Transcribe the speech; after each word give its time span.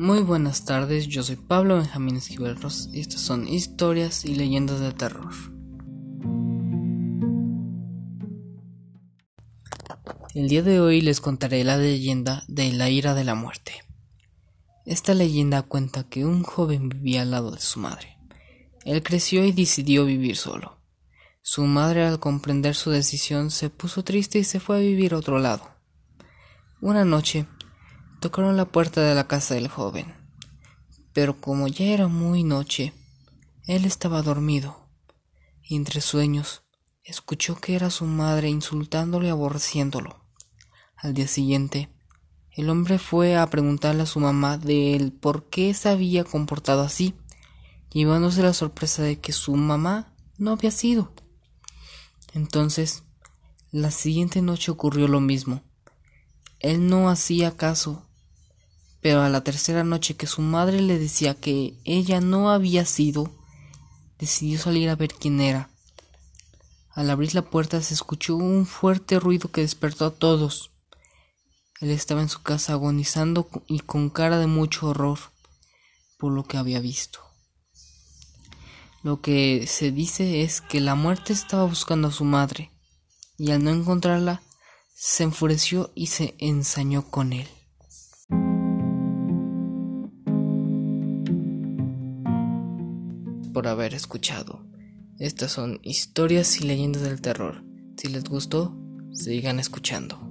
Muy 0.00 0.20
buenas 0.20 0.64
tardes, 0.64 1.08
yo 1.08 1.24
soy 1.24 1.34
Pablo 1.34 1.74
Benjamín 1.74 2.18
Esquivel 2.18 2.56
y 2.92 3.00
estas 3.00 3.20
son 3.20 3.48
historias 3.48 4.24
y 4.24 4.36
leyendas 4.36 4.78
de 4.78 4.92
terror. 4.92 5.32
El 10.36 10.48
día 10.48 10.62
de 10.62 10.78
hoy 10.78 11.00
les 11.00 11.20
contaré 11.20 11.64
la 11.64 11.76
leyenda 11.76 12.44
de 12.46 12.72
la 12.72 12.90
ira 12.90 13.14
de 13.14 13.24
la 13.24 13.34
muerte. 13.34 13.72
Esta 14.86 15.14
leyenda 15.14 15.62
cuenta 15.62 16.04
que 16.04 16.24
un 16.24 16.44
joven 16.44 16.90
vivía 16.90 17.22
al 17.22 17.32
lado 17.32 17.50
de 17.50 17.60
su 17.60 17.80
madre. 17.80 18.18
Él 18.84 19.02
creció 19.02 19.44
y 19.44 19.50
decidió 19.50 20.04
vivir 20.04 20.36
solo. 20.36 20.78
Su 21.42 21.64
madre 21.64 22.06
al 22.06 22.20
comprender 22.20 22.76
su 22.76 22.90
decisión 22.90 23.50
se 23.50 23.68
puso 23.68 24.04
triste 24.04 24.38
y 24.38 24.44
se 24.44 24.60
fue 24.60 24.76
a 24.76 24.80
vivir 24.80 25.12
a 25.12 25.16
otro 25.16 25.40
lado. 25.40 25.68
Una 26.80 27.04
noche, 27.04 27.48
Tocaron 28.20 28.56
la 28.56 28.64
puerta 28.64 29.00
de 29.00 29.14
la 29.14 29.28
casa 29.28 29.54
del 29.54 29.68
joven, 29.68 30.12
pero 31.12 31.40
como 31.40 31.68
ya 31.68 31.84
era 31.84 32.08
muy 32.08 32.42
noche, 32.42 32.92
él 33.68 33.84
estaba 33.84 34.22
dormido, 34.22 34.88
y 35.62 35.76
entre 35.76 36.00
sueños 36.00 36.64
escuchó 37.04 37.60
que 37.60 37.76
era 37.76 37.90
su 37.90 38.06
madre 38.06 38.48
insultándole 38.48 39.28
y 39.28 39.30
aborreciéndolo. 39.30 40.24
Al 40.96 41.14
día 41.14 41.28
siguiente, 41.28 41.90
el 42.50 42.70
hombre 42.70 42.98
fue 42.98 43.36
a 43.36 43.46
preguntarle 43.50 44.02
a 44.02 44.06
su 44.06 44.18
mamá 44.18 44.58
de 44.58 44.96
él 44.96 45.12
por 45.12 45.48
qué 45.48 45.72
se 45.72 45.88
había 45.88 46.24
comportado 46.24 46.82
así, 46.82 47.14
llevándose 47.92 48.42
la 48.42 48.52
sorpresa 48.52 49.04
de 49.04 49.20
que 49.20 49.32
su 49.32 49.54
mamá 49.54 50.12
no 50.38 50.50
había 50.50 50.72
sido. 50.72 51.12
Entonces, 52.34 53.04
la 53.70 53.92
siguiente 53.92 54.42
noche 54.42 54.72
ocurrió 54.72 55.06
lo 55.06 55.20
mismo. 55.20 55.62
Él 56.58 56.88
no 56.88 57.08
hacía 57.08 57.56
caso 57.56 58.07
pero 59.00 59.22
a 59.22 59.28
la 59.28 59.42
tercera 59.42 59.84
noche 59.84 60.16
que 60.16 60.26
su 60.26 60.42
madre 60.42 60.80
le 60.80 60.98
decía 60.98 61.34
que 61.34 61.78
ella 61.84 62.20
no 62.20 62.50
había 62.50 62.84
sido, 62.84 63.30
decidió 64.18 64.58
salir 64.58 64.88
a 64.88 64.96
ver 64.96 65.12
quién 65.14 65.40
era. 65.40 65.70
Al 66.90 67.10
abrir 67.10 67.34
la 67.34 67.42
puerta 67.42 67.80
se 67.82 67.94
escuchó 67.94 68.36
un 68.36 68.66
fuerte 68.66 69.20
ruido 69.20 69.52
que 69.52 69.60
despertó 69.60 70.06
a 70.06 70.14
todos. 70.14 70.72
Él 71.80 71.90
estaba 71.90 72.22
en 72.22 72.28
su 72.28 72.42
casa 72.42 72.72
agonizando 72.72 73.48
y 73.68 73.80
con 73.80 74.10
cara 74.10 74.38
de 74.38 74.48
mucho 74.48 74.88
horror 74.88 75.18
por 76.18 76.32
lo 76.32 76.42
que 76.42 76.56
había 76.56 76.80
visto. 76.80 77.20
Lo 79.02 79.20
que 79.20 79.66
se 79.68 79.92
dice 79.92 80.42
es 80.42 80.60
que 80.60 80.80
la 80.80 80.96
muerte 80.96 81.32
estaba 81.32 81.64
buscando 81.64 82.08
a 82.08 82.12
su 82.12 82.24
madre, 82.24 82.72
y 83.38 83.52
al 83.52 83.62
no 83.62 83.70
encontrarla, 83.70 84.42
se 84.96 85.22
enfureció 85.22 85.92
y 85.94 86.08
se 86.08 86.34
ensañó 86.38 87.08
con 87.08 87.32
él. 87.32 87.48
Por 93.58 93.66
haber 93.66 93.92
escuchado. 93.92 94.64
Estas 95.18 95.50
son 95.50 95.80
historias 95.82 96.60
y 96.60 96.64
leyendas 96.64 97.02
del 97.02 97.20
terror. 97.20 97.64
Si 97.96 98.06
les 98.06 98.22
gustó, 98.22 98.78
sigan 99.12 99.58
escuchando. 99.58 100.27